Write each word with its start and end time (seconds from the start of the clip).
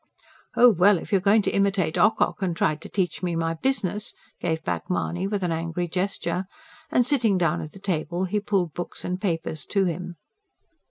"Oh, 0.57 0.71
well, 0.71 0.97
if 0.97 1.11
you're 1.11 1.21
going 1.21 1.43
to 1.43 1.51
imitate 1.53 1.95
Ocock 1.95 2.41
and 2.41 2.57
try 2.57 2.73
to 2.73 2.89
teach 2.89 3.21
me 3.21 3.35
my 3.35 3.53
business!" 3.53 4.15
gave 4.39 4.63
back 4.63 4.89
Mahony 4.89 5.27
with 5.27 5.43
an 5.43 5.51
angry 5.51 5.87
gesture, 5.87 6.45
and 6.89 7.05
sitting 7.05 7.37
down 7.37 7.61
at 7.61 7.71
the 7.73 7.79
table, 7.79 8.25
he 8.25 8.39
pulled 8.39 8.73
books 8.73 9.05
and 9.05 9.21
papers 9.21 9.63
to 9.67 9.85
him. 9.85 10.15